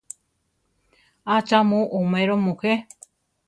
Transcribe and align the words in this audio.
¿acha 1.35 1.59
mu 1.69 1.79
oméro 1.99 2.35
mujé? 2.45 2.73